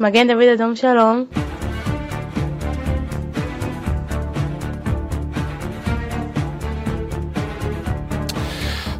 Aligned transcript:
Magen 0.00 0.28
David 0.28 0.50
Adam 0.50 0.76
Shalom. 0.76 1.26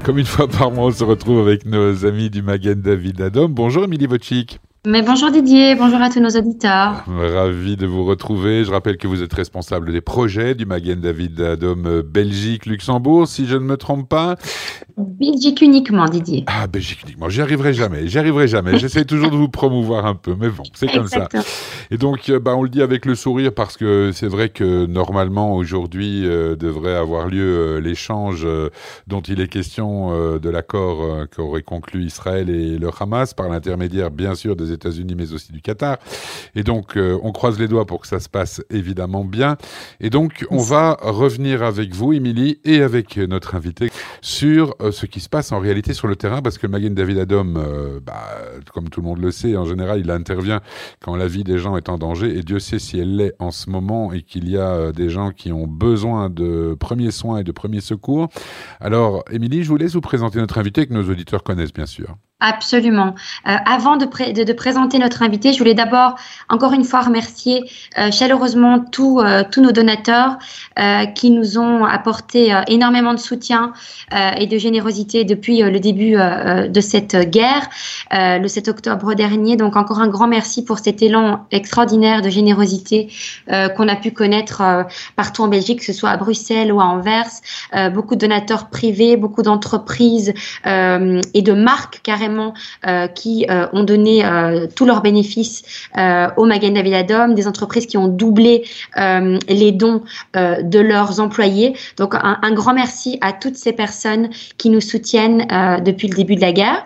Comme 0.05 0.19
une 0.19 0.25
fois 0.25 0.49
par 0.49 0.73
mois, 0.73 0.87
on 0.87 0.91
se 0.91 1.05
retrouve 1.05 1.39
avec 1.47 1.67
nos 1.67 2.05
amis 2.05 2.31
du 2.31 2.43
Magen 2.43 2.81
David 2.81 3.21
Adam. 3.21 3.49
Bonjour 3.49 3.85
Émilie 3.85 4.09
Wojcik. 4.09 4.59
Mais 4.87 5.03
bonjour 5.03 5.31
Didier, 5.31 5.75
bonjour 5.75 6.01
à 6.01 6.09
tous 6.09 6.21
nos 6.21 6.31
auditeurs. 6.31 7.05
Ravi 7.07 7.77
de 7.77 7.87
vous 7.87 8.05
retrouver. 8.05 8.65
Je 8.65 8.71
rappelle 8.71 8.97
que 8.97 9.07
vous 9.07 9.23
êtes 9.23 9.35
responsable 9.35 9.93
des 9.93 10.01
projets 10.01 10.55
du 10.55 10.67
Magen 10.67 11.01
David 11.01 11.41
Adom 11.41 11.85
euh, 11.87 12.03
Belgique, 12.03 12.65
Luxembourg, 12.65 13.29
si 13.29 13.47
je 13.47 13.55
ne 13.55 13.65
me 13.65 13.77
trompe 13.77 14.09
pas. 14.09 14.37
Belgique 14.99 15.61
uniquement, 15.63 16.07
Didier. 16.07 16.45
Ah, 16.47 16.67
Belgique 16.67 17.03
uniquement. 17.05 17.29
J'y 17.29 17.41
arriverai 17.41 17.73
jamais. 17.73 18.09
J'y 18.09 18.19
arriverai 18.19 18.49
jamais. 18.49 18.79
J'essaie 18.79 19.05
toujours 19.05 19.31
de 19.31 19.37
vous 19.37 19.49
promouvoir 19.49 20.07
un 20.07 20.15
peu, 20.15 20.35
mais 20.39 20.49
bon, 20.49 20.65
c'est 20.75 20.91
comme 20.93 21.09
ça. 21.09 21.29
Et 21.91 21.97
donc, 21.97 22.29
euh, 22.29 22.39
bah, 22.39 22.55
on 22.57 22.63
le 22.63 22.69
dit 22.69 22.83
avec 22.83 23.07
le 23.07 23.15
sourire 23.15 23.53
parce 23.55 23.77
que 23.77 24.11
c'est 24.13 24.29
vrai 24.29 24.49
que 24.49 24.87
normalement, 24.87 25.55
aujourd'hui, 25.55 26.27
euh, 26.27 26.57
devrait 26.57 26.97
avoir 26.97 27.29
lieu 27.29 27.79
l'échange 27.79 28.47
dont 29.07 29.21
il 29.21 29.41
est 29.41 29.49
question 29.49 30.39
de 30.39 30.51
l'accord 30.51 31.27
qu'aurait 31.35 31.63
conclu 31.63 32.05
Israël 32.05 32.51
et 32.51 32.79
le 32.79 32.91
Hamas 32.99 33.35
par 33.35 33.49
l'intermédiaire, 33.49 34.11
bien 34.11 34.35
sûr, 34.35 34.57
des 34.57 34.73
États-Unis, 34.73 35.15
mais 35.17 35.33
aussi 35.33 35.53
du 35.53 35.61
Qatar. 35.61 35.99
Et 36.55 36.63
donc, 36.63 36.97
euh, 36.97 37.19
on 37.23 37.33
croise 37.33 37.59
les 37.59 37.69
doigts 37.69 37.87
pour 37.87 38.01
que 38.01 38.07
ça 38.07 38.21
se 38.21 38.29
passe 38.29 38.63
évidemment 38.71 39.25
bien. 39.25 39.57
Et 40.01 40.11
donc, 40.11 40.47
on 40.51 40.59
va 40.59 40.97
revenir 41.01 41.63
avec 41.63 41.95
vous, 41.95 42.13
Émilie, 42.13 42.61
et 42.65 42.83
avec 42.83 43.17
notre 43.17 43.55
invité 43.55 43.91
sur 44.21 44.75
euh, 44.89 44.93
ce 44.93 45.07
qui 45.07 45.21
se 45.21 45.29
passe 45.29 45.53
en 45.53 45.61
réalité 45.61 45.95
sur 45.95 46.09
le 46.09 46.17
terrain, 46.17 46.43
parce 46.43 46.59
que 46.59 46.67
Magen 46.67 46.95
David 46.95 47.19
Adom, 47.19 47.57
euh, 47.57 48.01
bah, 48.05 48.29
comme 48.73 48.89
tout 48.89 49.01
le 49.01 49.07
monde 49.07 49.21
le 49.21 49.31
sait, 49.31 49.57
en 49.57 49.65
général, 49.65 50.01
il 50.01 50.11
intervient 50.11 50.61
quand 51.01 51.17
la 51.17 51.27
vie 51.27 51.45
des 51.45 51.59
gens 51.59 51.77
est 51.77 51.89
en 51.89 51.99
danger, 51.99 52.37
et 52.37 52.43
Dieu 52.43 52.59
sait 52.59 52.79
si 52.79 52.99
elle 52.99 53.17
l'est 53.17 53.35
en 53.39 53.51
ce 53.51 53.71
moment, 53.71 54.13
et 54.13 54.23
qu'il 54.23 54.49
y 54.49 54.59
a 54.59 54.93
des 54.93 55.09
gens 55.09 55.31
qui 55.31 55.53
ont 55.53 55.67
besoin 55.67 56.31
de 56.31 56.77
premiers 56.79 57.11
soins 57.11 57.39
et 57.39 57.45
de 57.45 57.53
premiers 57.53 57.81
secours. 57.81 58.29
Alors, 58.81 59.25
Émilie, 59.31 59.63
je 59.63 59.69
vous 59.69 59.77
laisse 59.77 59.95
vous 59.95 60.01
présenter 60.01 60.39
notre 60.39 60.59
invité 60.59 60.87
que 60.87 60.95
nos 60.95 61.09
auditeurs 61.09 61.43
connaissent, 61.43 61.73
bien 61.73 61.87
sûr. 61.87 62.17
Absolument. 62.41 63.17
Euh, 63.49 63.57
avant 63.67 63.97
de, 63.97 64.05
de, 64.05 64.53
présenter 64.53 65.01
notre 65.01 65.25
invité, 65.25 65.53
je 65.53 65.59
voulais 65.59 65.75
d'abord 65.75 66.15
encore 66.49 66.73
une 66.73 66.85
fois 66.85 67.01
remercier 67.01 67.69
euh, 67.99 68.13
chaleureusement 68.13 68.79
tous 68.79 69.19
euh, 69.19 69.43
tous 69.51 69.61
nos 69.61 69.73
donateurs 69.73 70.39
qui 71.17 71.31
nous 71.33 71.59
ont 71.59 71.85
apporté 71.85 72.57
énormément 72.69 73.13
de 73.13 73.19
soutien 73.19 73.73
et 74.13 74.47
de 74.47 74.59
générosité 74.59 75.25
depuis 75.25 75.59
le 75.59 75.81
début 75.81 76.13
de 76.13 76.81
cette 76.81 77.17
guerre, 77.31 77.69
le 78.13 78.47
7 78.47 78.69
octobre 78.69 79.15
dernier. 79.15 79.57
Donc 79.57 79.75
encore 79.75 79.99
un 79.99 80.07
grand 80.07 80.29
merci 80.29 80.65
pour 80.65 80.79
cet 80.79 81.03
élan 81.03 81.47
extraordinaire 81.51 82.23
de 82.23 82.31
générosité 82.31 83.13
qu'on 83.49 83.89
a 83.89 83.97
pu 83.97 84.13
connaître 84.13 84.87
partout 85.17 85.43
en 85.43 85.49
Belgique, 85.49 85.81
que 85.81 85.85
ce 85.85 85.93
soit 85.93 86.11
à 86.11 86.17
Bruxelles 86.17 86.73
ou 86.73 86.81
à 86.81 86.85
Anvers. 86.85 87.31
beaucoup 87.93 88.15
de 88.15 88.21
donateurs 88.21 88.69
privés, 88.71 89.17
beaucoup 89.17 89.43
d'entreprises 89.43 90.33
et 90.65 91.43
de 91.43 91.53
marques 91.53 92.01
carrément 92.05 92.28
euh, 92.87 93.07
qui 93.09 93.47
euh, 93.51 93.67
ont 93.73 93.83
donné 93.83 94.25
euh, 94.25 94.67
tous 94.75 94.85
leurs 94.85 95.03
bénéfices 95.03 95.63
au 96.37 96.45
Magen 96.45 96.75
David 96.75 96.95
Adom, 96.95 97.35
des 97.35 97.47
entreprises 97.47 97.87
qui 97.87 97.97
ont 97.97 98.09
doublé 98.09 98.65
les 98.97 99.73
dons 99.73 100.03
de 100.35 100.79
leurs 100.79 101.21
employés. 101.21 101.77
Donc 101.97 102.15
un, 102.15 102.53
grand 102.53 102.75
merci 102.75 103.19
à 103.21 103.33
toutes 103.33 103.57
ces 103.57 103.73
personnes 103.73 104.31
qui 104.59 104.71
nous 104.71 104.81
soutiennent 104.81 105.47
depuis 105.85 106.09
le 106.09 106.15
début 106.15 106.37
de 106.37 106.41
la 106.41 106.53
guerre. 106.53 106.85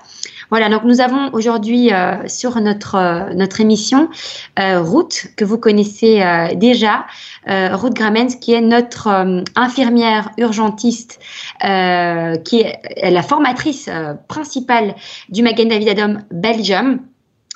Voilà, 0.53 0.69
donc 0.69 0.85
nous 0.85 1.01
avons 1.01 1.31
aujourd'hui 1.33 1.89
sur 2.27 2.61
notre, 2.61 3.33
notre 3.35 3.63
émission 3.63 4.11
Ruth, 4.59 5.33
que 5.35 5.47
vous 5.47 5.57
connaissez 5.57 6.23
déjà, 6.57 7.07
Ruth 7.47 7.95
Gramens, 7.95 8.37
qui 8.39 8.53
est 8.53 8.61
notre 8.61 9.09
infirmière 9.57 10.29
urgentiste, 10.37 11.21
qui 11.63 12.61
est 12.61 13.11
la 13.11 13.23
formatrice 13.23 13.89
principale 14.29 14.95
du 15.31 15.43
Magen 15.43 15.69
David 15.69 15.89
Adom 15.89 16.19
Belgium. 16.31 17.01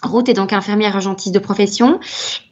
Ruth 0.06 0.28
est 0.28 0.34
donc 0.34 0.52
infirmière 0.52 0.94
urgentiste 0.94 1.34
de 1.34 1.38
profession 1.38 2.00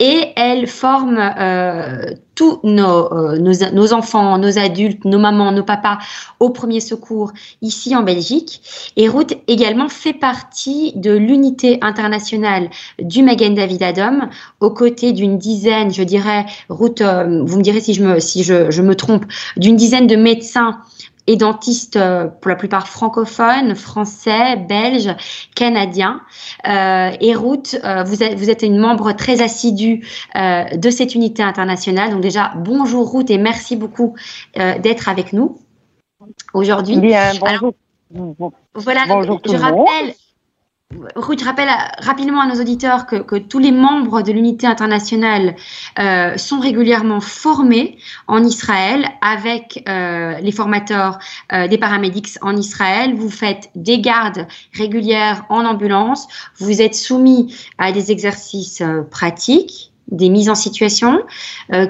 et 0.01 0.33
elle 0.37 0.67
forme 0.67 1.19
euh, 1.19 2.13
tous 2.35 2.61
euh, 2.65 3.39
nos, 3.39 3.93
enfants, 3.93 4.39
nos 4.39 4.59
adultes, 4.59 5.05
nos 5.05 5.19
mamans, 5.19 5.53
nos 5.53 5.63
papas 5.63 5.99
au 6.41 6.51
premier 6.51 6.81
secours 6.81 7.33
ici 7.63 7.95
en 7.95 8.03
Belgique. 8.03 8.61
Et 8.97 9.09
Ruth 9.09 9.37
également 9.49 9.89
fait 9.89 10.13
partie 10.13 10.93
de 10.97 11.13
l'unité 11.13 11.79
internationale 11.83 12.71
du 12.99 13.23
Magen 13.23 13.55
David 13.55 13.83
Adom 13.83 14.29
aux 14.61 14.71
côtés 14.71 15.13
d'une 15.13 15.39
dizaine, 15.39 15.93
je 15.93 16.03
dirais, 16.03 16.47
Ruth, 16.69 17.01
euh, 17.01 17.43
vous 17.45 17.59
me 17.59 17.63
direz 17.63 17.81
si 17.81 17.95
je 17.95 18.03
me, 18.03 18.21
si 18.21 18.43
je 18.43 18.83
me 18.83 18.95
trompe, 18.95 19.25
d'une 19.57 19.77
dizaine 19.77 20.07
de 20.07 20.17
médecins 20.17 20.81
et 21.27 21.37
dentistes 21.37 21.97
euh, 21.97 22.27
pour 22.27 22.51
la 22.51 22.57
plupart 22.57 22.89
francophones, 22.89 23.75
français, 23.75 24.57
belges, 24.57 25.15
canadiens. 25.55 26.21
Euh, 26.69 27.11
et 27.21 27.35
Ruth, 27.35 27.79
euh, 27.85 28.03
vous, 28.05 28.23
êtes, 28.23 28.35
vous 28.39 28.51
êtes 28.51 28.63
une 28.63 28.79
membre 28.79 29.13
très 29.13 29.43
assidue 29.43 30.07
euh, 30.37 30.65
de 30.77 30.91
cette 30.91 31.15
unité 31.15 31.43
internationale. 31.43 32.11
Donc 32.11 32.21
déjà, 32.21 32.53
bonjour 32.57 33.13
Ruth 33.13 33.31
et 33.31 33.39
merci 33.39 33.77
beaucoup 33.77 34.15
euh, 34.59 34.79
d'être 34.79 35.09
avec 35.09 35.33
nous 35.33 35.59
aujourd'hui. 36.53 36.99
Bien, 36.99 37.33
bonjour. 37.41 37.73
voilà, 38.75 39.05
bonjour 39.09 39.41
je 39.45 39.57
rappelle, 39.57 40.15
je 41.39 41.45
rappelle 41.45 41.69
rapidement 41.99 42.41
à 42.41 42.47
nos 42.47 42.61
auditeurs 42.61 43.07
que, 43.07 43.39
tous 43.39 43.59
les 43.59 43.73
membres 43.73 44.23
de 44.23 44.33
l'unité 44.33 44.67
internationale 44.67 45.57
euh, 45.99 46.37
sont 46.37 46.61
régulièrement 46.61 47.21
formés 47.21 47.99
en 48.27 48.43
Israël 48.45 49.07
avec 49.21 49.83
euh, 49.89 50.39
les 50.41 50.53
formateurs 50.53 51.19
euh, 51.53 51.69
des 51.69 51.79
paramédics 51.79 52.39
en 52.43 52.57
Israël. 52.57 53.15
Vous 53.15 53.31
faites 53.31 53.71
des 53.75 54.01
gardes 54.01 54.47
régulières 54.73 55.45
en 55.49 55.65
ambulance. 55.65 56.27
Vous 56.59 56.81
êtes 56.81 56.95
soumis 56.95 57.55
à 57.79 57.93
des 57.93 58.13
exercices 58.13 58.83
pratiques, 59.11 59.93
des 60.09 60.29
mises 60.29 60.51
en 60.51 60.55
situation 60.55 61.23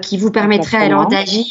qui 0.03 0.19
vous 0.19 0.31
permettraient 0.31 0.85
alors 0.85 1.09
d'agir 1.09 1.45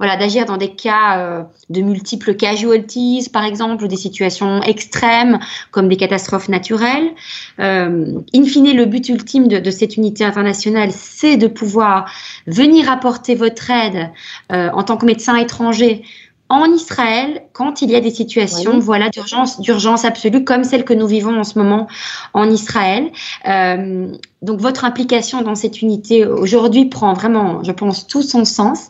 voilà, 0.00 0.16
d'agir 0.16 0.46
dans 0.46 0.56
des 0.56 0.70
cas 0.70 1.18
euh, 1.18 1.42
de 1.68 1.82
multiples 1.82 2.34
casualties, 2.34 3.28
par 3.30 3.44
exemple, 3.44 3.84
ou 3.84 3.86
des 3.86 3.98
situations 3.98 4.62
extrêmes 4.62 5.38
comme 5.72 5.88
des 5.88 5.98
catastrophes 5.98 6.48
naturelles. 6.48 7.10
Euh, 7.58 8.18
in 8.34 8.44
fine, 8.44 8.74
le 8.74 8.86
but 8.86 9.10
ultime 9.10 9.46
de, 9.46 9.70
cette 9.70 9.98
unité 9.98 10.24
internationale, 10.24 10.90
c'est 10.90 11.36
de 11.36 11.48
pouvoir 11.48 12.10
venir 12.46 12.90
apporter 12.90 13.34
votre 13.34 13.70
aide 13.70 14.08
euh, 14.52 14.70
en 14.72 14.84
tant 14.84 14.96
que 14.96 15.04
médecin 15.04 15.36
étranger 15.36 16.02
en 16.50 16.66
Israël 16.72 17.42
quand 17.52 17.80
il 17.80 17.90
y 17.90 17.96
a 17.96 18.00
des 18.00 18.10
situations 18.10 18.80
voilà 18.80 19.08
d'urgence 19.08 19.60
d'urgence 19.60 20.04
absolue 20.04 20.42
comme 20.42 20.64
celle 20.64 20.84
que 20.84 20.92
nous 20.92 21.06
vivons 21.06 21.38
en 21.38 21.44
ce 21.44 21.58
moment 21.58 21.86
en 22.34 22.50
Israël. 22.50 23.10
Euh, 23.48 24.12
donc 24.42 24.60
votre 24.60 24.84
implication 24.84 25.42
dans 25.42 25.54
cette 25.54 25.80
unité 25.80 26.26
aujourd'hui 26.26 26.86
prend 26.86 27.12
vraiment, 27.12 27.62
je 27.62 27.72
pense, 27.72 28.06
tout 28.06 28.22
son 28.22 28.44
sens. 28.44 28.88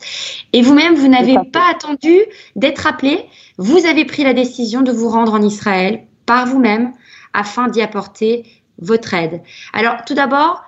Et 0.52 0.62
vous-même, 0.62 0.94
vous, 0.94 1.08
n'avez 1.08 1.36
pas 1.52 1.70
attendu 1.70 2.16
d'être 2.56 2.86
appelé. 2.86 3.26
Vous 3.58 3.84
avez 3.84 4.04
pris 4.04 4.24
la 4.24 4.32
décision 4.32 4.80
de 4.80 4.92
vous 4.92 5.08
rendre 5.08 5.34
en 5.34 5.42
Israël 5.42 6.06
par 6.24 6.46
vous-même 6.46 6.92
afin 7.34 7.68
d'y 7.68 7.82
apporter 7.82 8.46
votre 8.78 9.12
aide. 9.12 9.42
Alors 9.74 9.96
tout 10.06 10.14
d'abord, 10.14 10.62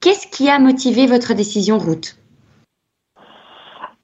qu'est-ce 0.00 0.26
qui 0.26 0.50
a 0.50 0.58
motivé 0.58 1.06
votre 1.06 1.32
décision, 1.32 1.78
Ruth? 1.78 2.16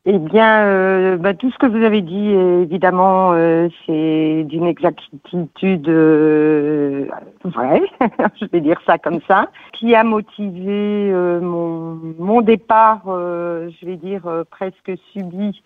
Eh 0.04 0.18
bien, 0.18 0.64
euh, 0.66 1.16
bah, 1.16 1.32
tout 1.32 1.52
ce 1.52 1.58
que 1.58 1.66
vous 1.66 1.84
avez 1.84 2.02
dit, 2.02 2.30
évidemment, 2.30 3.34
euh, 3.34 3.68
c'est 3.86 4.42
d'une 4.48 4.66
exactitude 4.66 5.88
euh, 5.88 7.06
vraie, 7.44 7.82
je 8.40 8.46
vais 8.52 8.60
dire 8.60 8.80
ça 8.84 8.98
comme 8.98 9.20
ça, 9.28 9.46
qui 9.72 9.94
a 9.94 10.02
motivé 10.02 11.12
mon, 11.40 12.00
mon 12.18 12.40
départ, 12.40 13.02
je 13.06 13.86
vais 13.86 13.96
dire 13.96 14.22
presque 14.50 14.90
subi. 15.12 15.62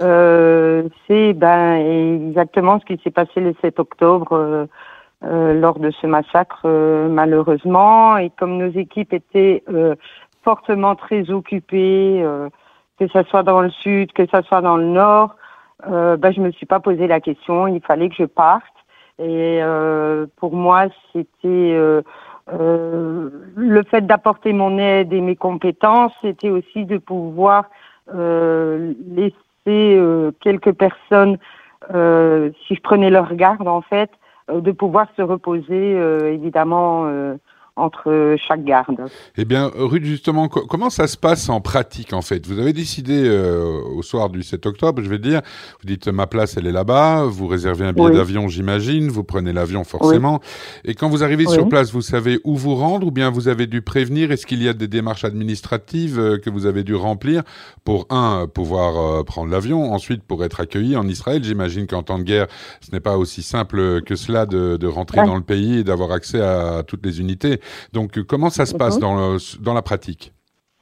c'est 0.00 1.34
ben 1.34 1.74
exactement 2.26 2.80
ce 2.80 2.86
qui 2.86 2.98
s'est 3.04 3.10
passé 3.10 3.40
le 3.40 3.54
7 3.60 3.80
octobre 3.80 4.66
lors 5.20 5.78
de 5.78 5.90
ce 5.90 6.06
massacre, 6.06 6.66
malheureusement, 7.10 8.16
et 8.16 8.30
comme 8.30 8.56
nos 8.56 8.70
équipes 8.70 9.12
étaient 9.12 9.62
fortement 10.42 10.94
très 10.94 11.30
occupées 11.30 12.24
que 12.98 13.08
ce 13.08 13.22
soit 13.24 13.42
dans 13.42 13.60
le 13.60 13.70
sud, 13.70 14.12
que 14.12 14.26
ce 14.26 14.42
soit 14.42 14.60
dans 14.60 14.76
le 14.76 14.84
nord, 14.84 15.36
euh, 15.88 16.16
ben, 16.16 16.32
je 16.32 16.40
me 16.40 16.50
suis 16.52 16.66
pas 16.66 16.80
posé 16.80 17.06
la 17.06 17.20
question. 17.20 17.66
Il 17.66 17.80
fallait 17.80 18.08
que 18.08 18.14
je 18.16 18.24
parte. 18.24 18.64
Et 19.18 19.60
euh, 19.62 20.26
pour 20.36 20.54
moi, 20.54 20.86
c'était 21.12 21.28
euh, 21.44 22.02
euh, 22.52 23.30
le 23.54 23.82
fait 23.84 24.06
d'apporter 24.06 24.52
mon 24.52 24.78
aide 24.78 25.12
et 25.12 25.20
mes 25.20 25.36
compétences, 25.36 26.12
c'était 26.20 26.50
aussi 26.50 26.84
de 26.84 26.98
pouvoir 26.98 27.66
euh, 28.14 28.92
laisser 29.06 29.34
euh, 29.68 30.32
quelques 30.40 30.72
personnes, 30.72 31.38
si 31.86 32.74
je 32.74 32.80
prenais 32.80 33.10
leur 33.10 33.34
garde 33.34 33.68
en 33.68 33.82
fait, 33.82 34.10
de 34.50 34.72
pouvoir 34.72 35.06
se 35.16 35.22
reposer 35.22 35.92
évidemment 36.32 37.02
en, 37.02 37.36
entre 37.76 38.36
chaque 38.46 38.64
garde. 38.64 38.96
Eh 39.36 39.44
bien, 39.44 39.70
Ruth, 39.74 40.04
justement, 40.04 40.48
comment 40.48 40.90
ça 40.90 41.06
se 41.06 41.16
passe 41.16 41.48
en 41.48 41.60
pratique 41.60 42.12
en 42.12 42.22
fait? 42.22 42.46
Vous 42.46 42.58
avez 42.58 42.72
décidé 42.72 43.28
au 43.94 44.02
soir 44.02 44.30
du 44.30 44.42
7 44.42 44.66
octobre, 44.66 45.02
je 45.02 45.08
vais 45.08 45.18
dire, 45.18 45.40
vous 45.80 45.86
dites 45.86 46.08
ma 46.08 46.26
place 46.26 46.56
elle 46.56 46.66
est 46.66 46.72
là-bas, 46.72 47.24
vous 47.24 47.46
réservez 47.46 47.84
un 47.84 47.92
billet 47.92 48.12
d'avion, 48.12 48.48
j'imagine, 48.48 49.08
vous 49.08 49.24
prenez 49.24 49.52
l'avion 49.52 49.84
forcément, 49.84 50.40
et 50.84 50.94
quand 50.94 51.08
vous 51.08 51.24
arrivez 51.24 51.46
sur 51.46 51.68
place, 51.68 51.92
vous 51.92 52.02
savez 52.02 52.40
où 52.44 52.56
vous 52.56 52.74
rendre 52.74 53.06
ou 53.06 53.10
bien 53.10 53.30
vous 53.30 53.48
avez 53.48 53.66
dû 53.66 53.82
prévenir? 53.82 54.30
Est-ce 54.30 54.46
qu'il 54.46 54.62
y 54.62 54.68
a 54.68 54.72
des 54.72 54.88
démarches 54.88 55.24
administratives 55.24 56.38
que 56.40 56.50
vous 56.50 56.66
avez 56.66 56.84
dû 56.84 56.94
remplir 56.94 57.42
pour 57.84 58.06
un 58.10 58.46
pouvoir 58.46 59.24
prendre 59.24 59.50
l'avion, 59.50 59.92
ensuite 59.92 60.22
pour 60.22 60.44
être 60.44 60.60
accueilli 60.60 60.96
en 60.96 61.08
Israël? 61.08 61.42
J'imagine 61.42 61.86
qu'en 61.86 62.02
temps 62.02 62.18
de 62.18 62.24
guerre, 62.24 62.46
ce 62.80 62.92
n'est 62.92 63.00
pas 63.00 63.16
aussi 63.16 63.42
simple 63.42 64.02
que 64.02 64.14
cela 64.14 64.46
de, 64.46 64.76
de 64.76 64.86
rentrer 64.86 65.24
dans 65.24 65.36
le 65.36 65.42
pays 65.42 65.78
et 65.78 65.84
d'avoir 65.84 66.12
accès 66.12 66.40
à, 66.40 66.82
toutes 66.86 67.04
les 67.04 67.20
unités. 67.20 67.60
Donc, 67.92 68.22
comment 68.24 68.50
ça 68.50 68.66
se 68.66 68.74
passe 68.74 68.96
mhm. 68.96 69.00
dans, 69.00 69.36
dans 69.60 69.74
la 69.74 69.82
pratique? 69.82 70.32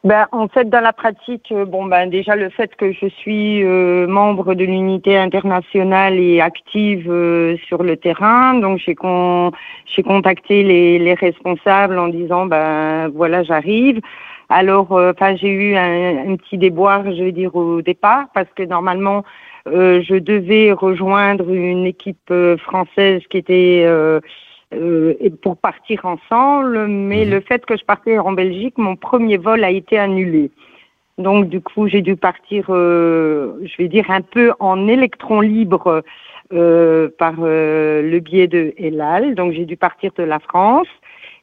Ben, 0.05 0.27
en 0.33 0.49
fait, 0.49 0.69
dans 0.69 0.81
la 0.81 0.93
pratique, 0.93 1.53
euh, 1.53 1.65
bon, 1.65 1.87
ben, 1.87 2.11
déjà 2.11 2.35
le 2.35 2.51
fait 2.51 2.75
que 2.75 2.91
je 2.93 3.07
suis 3.07 3.63
euh, 3.63 4.09
membre 4.09 4.55
de 4.55 4.65
l'unité 4.65 5.17
internationale 5.17 6.19
et 6.19 6.41
active 6.41 7.09
euh, 7.09 7.57
sur 7.69 7.85
le 7.85 7.97
terrain, 7.97 8.55
donc 8.55 8.81
j'ai 8.85 8.97
con, 8.97 9.53
j'ai 9.87 10.03
contacté 10.03 10.65
les, 10.65 10.99
les, 10.99 11.15
responsables 11.15 12.01
en 12.01 12.09
disant, 12.09 12.47
ben 12.47 13.11
voilà, 13.15 13.45
j'arrive. 13.45 14.01
Alors, 14.49 14.91
enfin, 14.91 15.37
j'ai 15.37 15.51
eu 15.51 15.77
un, 15.77 16.33
un, 16.33 16.37
petit 16.37 16.59
déboire, 16.59 17.05
je 17.05 17.23
veux 17.23 17.33
dire, 17.33 17.55
au 17.55 17.81
départ, 17.81 18.27
parce 18.35 18.49
que 18.57 18.65
normalement, 18.65 19.23
euh, 19.69 20.03
je 20.03 20.17
devais 20.17 20.73
rejoindre 20.73 21.49
une 21.51 21.87
équipe 21.87 22.31
euh, 22.31 22.57
française 22.57 23.23
qui 23.31 23.39
était 23.39 23.87
euh, 24.73 25.15
pour 25.43 25.57
partir 25.57 26.05
ensemble, 26.05 26.87
mais 26.87 27.25
mhm. 27.25 27.31
le 27.31 27.41
fait 27.41 27.65
que 27.65 27.77
je 27.77 27.85
partais 27.85 28.19
en 28.19 28.33
Belgique, 28.33 28.79
mon 28.79 28.97
premier 28.97 29.37
vol 29.37 29.65
a 29.65 29.71
été 29.71 29.99
annulé. 29.99 30.51
Donc 31.19 31.49
du 31.49 31.61
coup, 31.61 31.89
j'ai 31.89 32.01
dû 32.01 32.17
partir, 32.17 32.65
je 32.69 33.77
vais 33.79 33.89
dire 33.89 34.11
un 34.11 34.23
peu 34.23 34.53
en 34.61 34.89
électron 34.89 35.41
libre 35.41 36.03
par 36.49 37.35
le 37.39 38.19
biais 38.19 38.49
de 38.49 38.73
Elal. 38.79 39.35
Donc 39.35 39.53
j'ai 39.53 39.67
dû 39.67 39.77
partir 39.77 40.13
de 40.17 40.23
la 40.23 40.39
France 40.39 40.89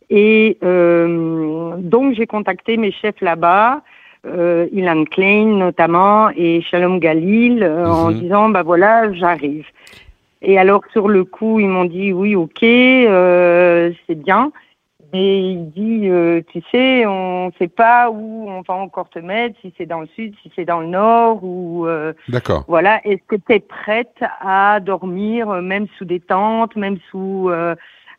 et 0.09 0.57
donc 0.61 2.15
j'ai 2.15 2.25
contacté 2.25 2.77
mes 2.77 2.91
chefs 2.91 3.21
là-bas 3.21 3.83
euh, 4.25 4.67
Ilan 4.73 5.05
Klein 5.05 5.45
notamment 5.45 6.29
et 6.35 6.61
Shalom 6.61 6.99
Galil 6.99 7.63
euh, 7.63 7.87
en 7.87 8.11
mhm. 8.11 8.19
disant 8.19 8.49
bah 8.49 8.63
voilà 8.63 9.13
j'arrive. 9.13 9.65
Et 10.41 10.57
alors 10.57 10.81
sur 10.91 11.07
le 11.07 11.25
coup 11.25 11.59
ils 11.59 11.67
m'ont 11.67 11.85
dit 11.85 12.13
oui 12.13 12.35
ok 12.35 12.63
euh, 12.63 13.91
c'est 14.07 14.15
bien. 14.15 14.51
Mais 15.11 15.53
il 15.53 15.71
dit, 15.71 16.07
euh, 16.07 16.41
tu 16.51 16.61
sais, 16.69 17.03
on 17.07 17.47
ne 17.47 17.51
sait 17.57 17.67
pas 17.67 18.11
où 18.11 18.47
on 18.47 18.61
va 18.61 18.75
encore 18.75 19.09
te 19.09 19.17
mettre, 19.17 19.59
si 19.59 19.73
c'est 19.75 19.87
dans 19.87 20.01
le 20.01 20.07
sud, 20.07 20.35
si 20.43 20.51
c'est 20.55 20.65
dans 20.65 20.81
le 20.81 20.85
nord, 20.85 21.43
ou 21.43 21.87
euh, 21.87 22.13
D'accord. 22.27 22.63
voilà. 22.67 23.01
Est-ce 23.07 23.23
que 23.27 23.35
tu 23.35 23.53
es 23.53 23.59
prête 23.59 24.23
à 24.39 24.79
dormir, 24.79 25.49
euh, 25.49 25.61
même 25.61 25.87
sous 25.97 26.05
des 26.05 26.19
tentes, 26.19 26.75
même 26.75 26.99
sous 27.09 27.49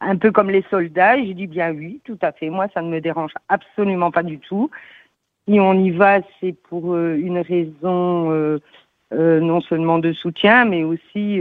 un 0.00 0.16
peu 0.16 0.32
comme 0.32 0.50
les 0.50 0.64
soldats? 0.68 1.16
Et 1.16 1.28
j'ai 1.28 1.34
dit 1.34 1.46
bien 1.46 1.70
oui, 1.70 2.00
tout 2.04 2.18
à 2.22 2.32
fait. 2.32 2.50
Moi, 2.50 2.66
ça 2.74 2.82
ne 2.82 2.88
me 2.88 3.00
dérange 3.00 3.34
absolument 3.48 4.10
pas 4.10 4.24
du 4.24 4.40
tout 4.40 4.68
si 5.50 5.58
on 5.58 5.74
y 5.74 5.90
va, 5.90 6.20
c'est 6.40 6.52
pour 6.68 6.94
euh, 6.94 7.16
une 7.16 7.38
raison 7.38 8.30
euh, 9.12 9.20
euh, 9.20 9.40
non 9.40 9.60
seulement 9.60 9.98
de 9.98 10.12
soutien, 10.12 10.64
mais 10.64 10.84
aussi, 10.84 11.40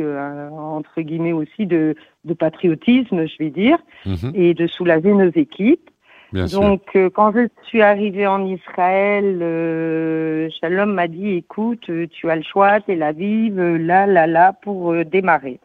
entre 0.52 1.02
guillemets, 1.02 1.34
aussi 1.34 1.66
de, 1.66 1.96
patriotisme, 2.38 3.28
je 3.28 3.38
vais 3.40 3.50
dire, 3.50 3.78
mhm. 4.06 4.32
et 4.34 4.54
de 4.54 4.68
soulager 4.68 5.14
nos 5.14 5.32
équipes. 5.32 5.90
Donc, 6.32 6.96
quand 7.16 7.32
je 7.32 7.48
suis 7.64 7.82
arrivée 7.82 8.28
en 8.28 8.46
Israël, 8.46 9.40
Shalom 10.60 10.94
m'a 10.94 11.08
dit, 11.08 11.30
écoute, 11.30 11.90
tu 12.12 12.30
as 12.30 12.36
le 12.36 12.44
choix, 12.44 12.80
Tel 12.82 13.02
Aviv, 13.02 13.60
là, 13.60 14.06
là, 14.06 14.28
là, 14.28 14.54
pour 14.62 14.94
démarrer. 15.06 15.60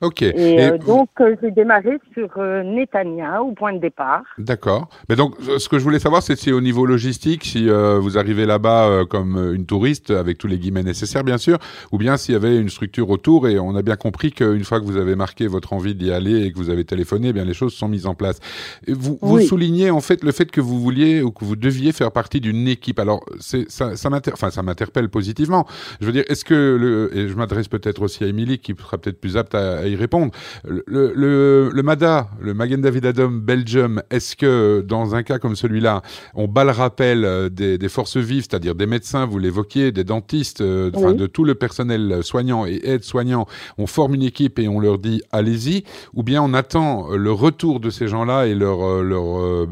Ok. 0.00 0.22
Et, 0.22 0.60
euh, 0.60 0.78
donc, 0.78 1.08
euh, 1.20 1.34
j'ai 1.42 1.50
démarré 1.50 1.98
sur 2.14 2.28
euh, 2.36 2.62
Netanya 2.62 3.42
au 3.42 3.50
point 3.50 3.72
de 3.72 3.80
départ. 3.80 4.22
D'accord. 4.38 4.88
Mais 5.08 5.16
donc, 5.16 5.34
ce 5.40 5.68
que 5.68 5.76
je 5.80 5.82
voulais 5.82 5.98
savoir, 5.98 6.22
c'est 6.22 6.36
si 6.36 6.52
au 6.52 6.60
niveau 6.60 6.86
logistique, 6.86 7.44
si 7.44 7.68
vous 7.68 8.16
arrivez 8.16 8.46
là-bas 8.46 9.04
comme 9.10 9.36
une 9.54 9.66
touriste, 9.66 10.10
avec 10.10 10.38
tous 10.38 10.46
les 10.46 10.58
guillemets 10.58 10.84
nécessaires, 10.84 11.24
bien 11.24 11.38
sûr, 11.38 11.58
ou 11.90 11.98
bien 11.98 12.16
s'il 12.16 12.34
y 12.34 12.36
avait 12.36 12.60
une 12.60 12.68
structure 12.68 13.10
autour, 13.10 13.48
et 13.48 13.58
on 13.58 13.74
a 13.74 13.82
bien 13.82 13.96
compris 13.96 14.30
qu'une 14.30 14.62
fois 14.62 14.78
que 14.78 14.84
vous 14.84 14.96
avez 14.96 15.16
marqué 15.16 15.48
votre 15.48 15.72
envie 15.72 15.96
d'y 15.96 16.12
aller 16.12 16.44
et 16.44 16.52
que 16.52 16.58
vous 16.58 16.70
avez 16.70 16.84
téléphoné, 16.84 17.28
eh 17.28 17.32
bien 17.32 17.44
les 17.44 17.54
choses 17.54 17.74
sont 17.74 17.88
mises 17.88 18.06
en 18.06 18.14
place. 18.14 18.38
Et 18.86 18.92
vous, 18.92 19.18
vous 19.20 19.40
soulignez 19.40 19.90
en 19.90 20.00
fait 20.00 20.22
le 20.22 20.30
fait 20.30 20.50
que 20.50 20.60
vous 20.60 20.78
vouliez 20.80 21.22
ou 21.22 21.32
que 21.32 21.44
vous 21.44 21.56
deviez 21.56 21.90
faire 21.90 22.12
partie 22.12 22.40
d'une 22.40 22.68
équipe. 22.68 23.00
Alors, 23.00 23.24
ça, 23.40 23.96
ça 23.96 24.62
m'interpelle 24.62 25.08
positivement. 25.08 25.66
Je 26.00 26.06
veux 26.06 26.12
dire, 26.12 26.24
est-ce 26.28 26.44
que, 26.44 26.54
le, 26.54 27.16
et 27.16 27.28
je 27.28 27.34
m'adresse 27.34 27.66
peut-être 27.66 28.02
aussi 28.02 28.22
à 28.22 28.28
Émilie, 28.28 28.58
qui 28.58 28.74
sera 28.78 28.98
peut-être 28.98 29.20
plus 29.20 29.36
apte 29.36 29.56
à 29.56 29.87
y 29.88 29.96
répondre. 29.96 30.32
Le, 30.64 30.82
le, 30.86 31.70
le 31.72 31.82
MADA, 31.82 32.28
le 32.40 32.54
Magen 32.54 32.80
David 32.80 33.06
Adom 33.06 33.40
Belgium, 33.40 34.02
est-ce 34.10 34.36
que 34.36 34.84
dans 34.86 35.14
un 35.14 35.22
cas 35.22 35.38
comme 35.38 35.56
celui-là, 35.56 36.02
on 36.34 36.48
bat 36.48 36.64
le 36.64 36.70
rappel 36.70 37.24
euh, 37.24 37.48
des, 37.48 37.78
des 37.78 37.88
forces 37.88 38.16
vives, 38.16 38.42
c'est-à-dire 38.42 38.74
des 38.74 38.86
médecins, 38.86 39.26
vous 39.26 39.38
l'évoquiez, 39.38 39.92
des 39.92 40.04
dentistes, 40.04 40.60
euh, 40.60 40.90
de 40.90 41.26
tout 41.26 41.44
le 41.44 41.54
personnel 41.54 42.22
soignant 42.22 42.66
et 42.66 42.80
aide-soignant, 42.84 43.46
on 43.78 43.86
forme 43.86 44.14
une 44.14 44.22
équipe 44.22 44.58
et 44.58 44.68
on 44.68 44.80
leur 44.80 44.98
dit 44.98 45.22
allez-y, 45.32 45.84
ou 46.14 46.22
bien 46.22 46.42
on 46.42 46.54
attend 46.54 47.08
le 47.10 47.32
retour 47.32 47.80
de 47.80 47.90
ces 47.90 48.08
gens-là 48.08 48.46
et 48.46 48.54
leur, 48.54 48.84
euh, 48.84 49.02
leur, 49.02 49.66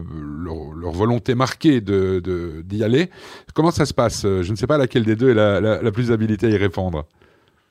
leur, 0.74 0.92
volonté 0.92 1.34
marquée 1.34 1.80
de, 1.80 2.62
d'y 2.64 2.82
aller? 2.82 3.10
Comment 3.54 3.70
ça 3.70 3.86
se 3.86 3.94
passe? 3.94 4.22
Je 4.22 4.50
ne 4.50 4.56
sais 4.56 4.66
pas 4.66 4.78
laquelle 4.78 5.04
des 5.04 5.16
deux 5.16 5.30
est 5.30 5.34
la, 5.34 5.60
la, 5.60 5.82
la 5.82 5.92
plus 5.92 6.12
habilitée 6.12 6.46
à 6.46 6.50
y 6.50 6.56
répondre. 6.56 7.04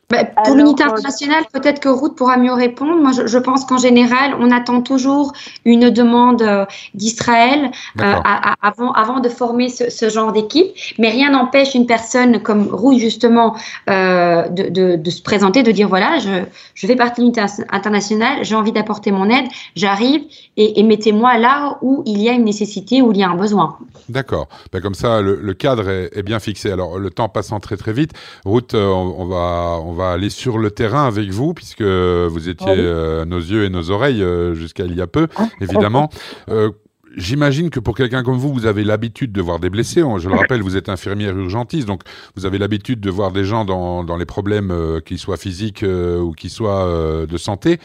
Bah, 0.07 0.23
pour 0.23 0.53
l'unité 0.53 0.83
euh, 0.83 0.87
internationale, 0.87 1.45
peut-être 1.51 1.79
que 1.79 1.89
Ruth 1.89 2.15
pourra 2.15 2.37
mieux 2.37 2.53
répondre. 2.53 3.01
Moi, 3.01 3.11
je, 3.25 3.37
pense 3.39 3.65
qu'en 3.65 3.79
général, 3.79 4.35
on 4.39 4.51
attend 4.51 4.81
toujours 4.81 5.33
une 5.65 5.89
demande 5.89 6.43
euh, 6.43 6.65
d'Israël 6.93 7.71
euh, 7.99 8.13
avant, 8.61 8.91
avant 8.91 9.19
de 9.19 9.29
former 9.29 9.69
ce, 9.69 10.09
genre 10.09 10.31
d'équipe. 10.31 10.67
Mais 10.99 11.09
rien 11.09 11.31
n'empêche 11.31 11.73
une 11.73 11.87
personne 11.87 12.39
comme 12.43 12.67
Ruth, 12.71 12.99
justement, 12.99 13.55
de, 13.87 14.95
de, 14.95 15.09
se 15.09 15.21
présenter, 15.23 15.63
de 15.63 15.71
dire 15.71 15.87
voilà, 15.87 16.19
je, 16.19 16.43
je 16.75 16.85
fais 16.85 16.95
partie 16.95 17.21
de 17.21 17.25
l'unité 17.25 17.41
internationale, 17.71 18.39
j'ai 18.43 18.55
envie 18.55 18.71
d'apporter 18.71 19.11
mon 19.11 19.27
aide, 19.29 19.45
j'arrive 19.75 20.21
et, 20.57 20.83
mettez-moi 20.83 21.37
là 21.37 21.77
où 21.81 22.03
il 22.05 22.21
y 22.21 22.29
a 22.29 22.33
une 22.33 22.45
nécessité, 22.45 23.01
où 23.01 23.11
il 23.11 23.17
y 23.17 23.23
a 23.23 23.29
un 23.29 23.35
besoin. 23.35 23.77
D'accord. 24.07 24.47
Ben, 24.71 24.81
comme 24.81 24.93
ça, 24.93 25.21
le, 25.21 25.53
cadre 25.53 25.89
est, 25.89 26.23
bien 26.23 26.39
fixé. 26.39 26.71
Alors, 26.71 26.99
le 26.99 27.09
temps 27.09 27.27
passant 27.27 27.59
très 27.59 27.75
très 27.77 27.93
vite, 27.93 28.11
Ruth, 28.45 28.75
on, 28.75 29.25
va 29.25 29.79
on 29.81 29.94
va 29.95 30.11
aller 30.11 30.29
sur 30.29 30.57
le 30.57 30.69
terrain 30.71 31.07
avec 31.07 31.29
vous, 31.29 31.53
puisque 31.53 31.81
vous 31.81 32.49
étiez 32.49 32.67
ah 32.67 32.79
euh, 32.79 33.25
nos 33.25 33.39
yeux 33.39 33.63
et 33.63 33.69
nos 33.69 33.89
oreilles 33.89 34.21
euh, 34.21 34.53
jusqu'à 34.53 34.85
il 34.85 34.95
y 34.95 35.01
a 35.01 35.07
peu, 35.07 35.27
ah. 35.35 35.47
évidemment. 35.61 36.09
Euh, 36.49 36.71
j'imagine 37.15 37.69
que 37.69 37.79
pour 37.79 37.95
quelqu'un 37.95 38.23
comme 38.23 38.37
vous, 38.37 38.53
vous 38.53 38.65
avez 38.65 38.83
l'habitude 38.83 39.31
de 39.31 39.41
voir 39.41 39.59
des 39.59 39.69
blessés. 39.69 40.03
Je 40.17 40.29
le 40.29 40.35
rappelle, 40.35 40.61
vous 40.61 40.77
êtes 40.77 40.89
infirmière 40.89 41.35
urgentiste, 41.35 41.87
donc 41.87 42.01
vous 42.35 42.45
avez 42.45 42.57
l'habitude 42.57 42.99
de 42.99 43.09
voir 43.09 43.31
des 43.31 43.43
gens 43.45 43.65
dans, 43.65 44.03
dans 44.03 44.17
les 44.17 44.25
problèmes, 44.25 45.01
qu'ils 45.05 45.17
soient 45.17 45.37
physiques 45.37 45.83
ou 45.83 46.33
qu'ils 46.33 46.49
soient 46.49 47.25
de 47.27 47.37
santé. 47.37 47.79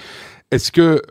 Est-ce 0.51 0.73
que 0.73 1.03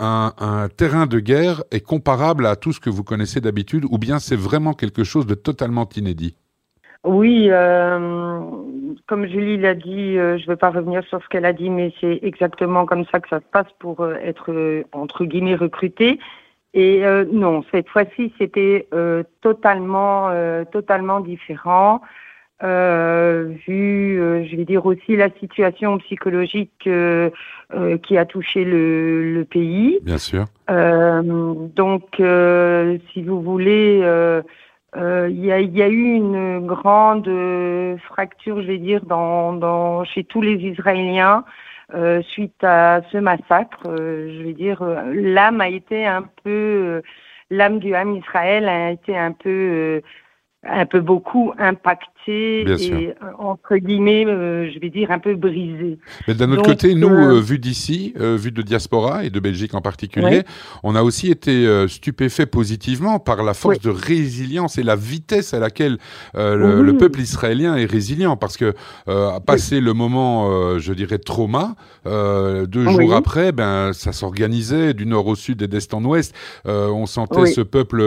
un, 0.00 0.32
un, 0.38 0.68
terrain 0.68 1.06
de 1.06 1.20
guerre 1.20 1.62
est 1.70 1.80
comparable 1.80 2.46
à 2.46 2.56
tout 2.56 2.72
ce 2.72 2.80
que 2.80 2.90
vous 2.90 3.04
connaissez 3.04 3.40
d'habitude, 3.40 3.84
ou 3.88 3.98
bien 3.98 4.18
c'est 4.18 4.36
vraiment 4.36 4.74
quelque 4.74 5.04
chose 5.04 5.26
de 5.26 5.34
totalement 5.34 5.88
inédit? 5.94 6.34
Oui, 7.04 7.48
euh, 7.50 8.40
comme 9.06 9.26
Julie 9.26 9.56
l'a 9.56 9.74
dit, 9.74 10.18
euh, 10.18 10.36
je 10.36 10.42
ne 10.42 10.48
vais 10.48 10.56
pas 10.56 10.70
revenir 10.70 11.04
sur 11.04 11.22
ce 11.22 11.28
qu'elle 11.28 11.44
a 11.44 11.52
dit, 11.52 11.70
mais 11.70 11.92
c'est 12.00 12.18
exactement 12.22 12.86
comme 12.86 13.04
ça 13.12 13.20
que 13.20 13.28
ça 13.28 13.38
se 13.38 13.44
passe 13.50 13.72
pour 13.78 14.00
euh, 14.00 14.14
être 14.22 14.84
entre 14.92 15.24
guillemets 15.24 15.54
recruté. 15.54 16.18
Et 16.74 17.02
non, 17.32 17.64
cette 17.72 17.88
fois-ci, 17.88 18.32
c'était 18.38 18.88
totalement, 19.40 20.30
totalement 20.70 21.20
différent. 21.20 22.02
vu, 22.60 23.56
je 23.66 24.54
vais 24.54 24.64
dire 24.66 24.84
aussi 24.84 25.16
la 25.16 25.30
situation 25.40 25.96
psychologique 25.98 26.70
qui 26.82 28.18
a 28.18 28.24
touché 28.26 28.64
le, 28.64 29.34
le 29.34 29.44
pays. 29.46 29.98
Bien 30.02 30.18
sûr. 30.18 30.44
donc, 30.68 32.04
si 32.18 33.22
vous 33.22 33.40
voulez 33.40 34.02
euh, 34.96 35.28
il 35.30 35.44
y, 35.44 35.52
a, 35.52 35.60
y, 35.60 35.82
a, 35.82 35.88
eu 35.88 36.14
une 36.14 36.66
grande 36.66 37.28
euh, 37.28 37.98
fracture, 38.06 38.62
je 38.62 38.68
vais 38.68 38.78
dire, 38.78 39.04
dans, 39.04 39.52
dans, 39.52 40.04
chez 40.04 40.24
tous 40.24 40.40
les 40.40 40.54
Israéliens 40.54 41.44
euh, 41.94 42.22
suite 42.22 42.64
à 42.64 43.02
ce 43.12 43.18
massacre. 43.18 43.86
Euh, 43.86 44.38
je 44.38 44.44
vais 44.44 44.54
dire, 44.54 44.82
l'âme 45.12 45.60
a 45.60 45.68
été 45.68 46.06
un 46.06 46.22
peu, 46.42 47.02
l'âme 47.50 47.80
du 47.80 47.94
Ham 47.94 48.16
Israël 48.16 48.68
a 48.68 48.90
été 48.90 49.16
un 49.16 49.32
peu 49.32 50.00
un 50.64 50.86
peu 50.86 51.00
beaucoup 51.00 51.52
impacté 51.58 52.08
et 52.28 53.14
entre 53.38 53.76
guillemets, 53.76 54.26
euh, 54.26 54.70
je 54.72 54.78
vais 54.78 54.90
dire 54.90 55.10
un 55.10 55.18
peu 55.18 55.34
brisé. 55.34 55.98
Mais 56.26 56.34
d'un 56.34 56.50
autre 56.50 56.62
côté, 56.62 56.94
nous, 56.94 57.08
euh, 57.08 57.40
vu 57.40 57.58
d'ici, 57.58 58.12
euh, 58.20 58.36
vu 58.36 58.52
de 58.52 58.62
diaspora 58.62 59.24
et 59.24 59.30
de 59.30 59.40
Belgique 59.40 59.74
en 59.74 59.80
particulier, 59.80 60.42
on 60.82 60.94
a 60.94 61.02
aussi 61.02 61.30
été 61.30 61.86
stupéfait 61.88 62.46
positivement 62.46 63.18
par 63.18 63.42
la 63.42 63.54
force 63.54 63.80
de 63.80 63.90
résilience 63.90 64.78
et 64.78 64.82
la 64.82 64.96
vitesse 64.96 65.54
à 65.54 65.58
laquelle 65.58 65.98
le, 66.34 66.92
peuple 66.98 67.20
israélien 67.20 67.76
est 67.76 67.86
résilient, 67.86 68.36
parce 68.36 68.56
que 68.56 68.74
passer 69.46 69.80
le 69.80 69.92
moment, 69.92 70.78
je 70.78 70.92
dirais, 70.92 71.18
trauma, 71.18 71.76
deux 72.04 72.88
jours 72.88 73.14
après, 73.14 73.52
ben 73.52 73.92
ça 73.92 74.12
s'organisait 74.12 74.94
du 74.94 75.06
nord 75.06 75.26
au 75.26 75.34
sud 75.34 75.62
et 75.62 75.68
d'est 75.68 75.94
en 75.94 76.04
ouest. 76.04 76.34
on 76.64 77.06
sentait 77.06 77.46
ce 77.46 77.60
peuple, 77.60 78.02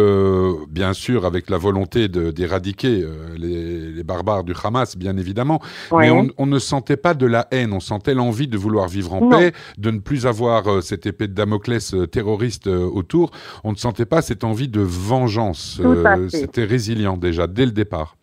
bien 0.70 0.94
sûr, 0.94 1.26
avec 1.26 1.50
la 1.50 1.58
volonté 1.58 2.08
de 2.08 2.32
euh, 2.46 3.36
les, 3.38 4.04
barbares 4.04 4.44
du 4.44 4.54
Hamas, 4.64 4.98
bien 4.98 5.18
évidemment, 5.18 5.62
mais 5.92 6.10
on, 6.10 6.46
ne 6.46 6.60
sentait 6.60 6.98
pas 6.98 7.14
de 7.14 7.26
la 7.26 7.48
haine, 7.52 7.74
on 7.74 7.80
sentait 7.80 8.14
l'envie 8.14 8.48
de 8.48 8.58
vouloir 8.58 8.88
vivre 8.88 9.14
en 9.14 9.30
paix, 9.30 9.54
de 9.78 9.92
ne 9.92 10.00
plus 10.00 10.26
avoir 10.26 10.68
euh, 10.68 10.82
cette 10.82 11.06
épée 11.06 11.28
de 11.28 11.34
Damoclès 11.34 11.94
euh, 11.94 12.08
terroriste 12.08 12.68
autour. 12.68 13.32
On 13.64 13.72
ne 13.72 13.78
sentait 13.78 14.06
pas 14.06 14.22
cette 14.22 14.44
envie 14.44 14.68
de 14.68 14.82
vengeance. 14.82 15.82
C'était 16.30 16.66
résilient 16.66 17.18
déjà 17.18 17.48
dès 17.48 17.66
le 17.66 17.72
départ. 17.72 18.16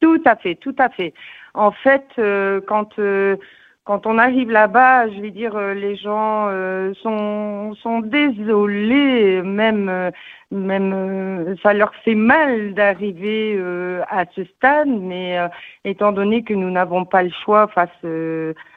Tout 0.00 0.20
à 0.24 0.36
fait, 0.36 0.56
tout 0.56 0.74
à 0.78 0.88
fait. 0.88 1.14
En 1.54 1.70
fait, 1.70 2.06
quand 2.66 2.88
quand 3.84 4.06
on 4.06 4.18
arrive 4.18 4.50
là-bas, 4.50 5.08
je 5.08 5.20
vais 5.20 5.30
dire, 5.30 5.58
les 5.58 5.96
gens 5.96 6.48
sont, 7.02 7.74
sont 7.82 8.00
désolés, 8.00 9.42
même 9.42 10.12
même 10.52 10.92
euh, 10.92 11.56
ça 11.62 11.72
leur 11.72 11.94
fait 12.04 12.14
mal 12.14 12.74
d'arriver 12.74 13.56
euh, 13.56 14.02
à 14.08 14.24
ce 14.34 14.44
stade, 14.44 14.88
mais 14.88 15.38
euh, 15.38 15.48
étant 15.84 16.12
donné 16.12 16.44
que 16.44 16.54
nous 16.54 16.70
n'avons 16.70 17.04
pas 17.04 17.22
le 17.22 17.30
choix 17.44 17.66
face 17.68 17.88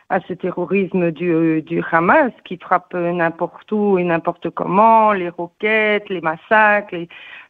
à 0.10 0.20
ce 0.22 0.34
terrorisme 0.34 1.12
du, 1.12 1.62
du 1.64 1.84
Hamas 1.92 2.32
qui 2.46 2.58
frappe 2.58 2.94
n'importe 2.94 3.72
où 3.72 3.98
et 4.00 4.04
n'importe 4.04 4.50
comment, 4.52 5.12
les 5.12 5.30
roquettes, 5.30 6.10
les 6.10 6.22
massacres, 6.22 6.96